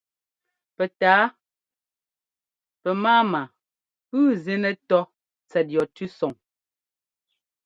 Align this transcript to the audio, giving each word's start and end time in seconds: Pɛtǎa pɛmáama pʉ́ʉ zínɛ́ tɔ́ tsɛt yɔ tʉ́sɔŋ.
Pɛtǎa 0.75 1.23
pɛmáama 2.81 3.41
pʉ́ʉ 4.09 4.25
zínɛ́ 4.43 4.73
tɔ́ 4.87 5.01
tsɛt 5.49 5.67
yɔ 5.75 5.83
tʉ́sɔŋ. 5.95 6.33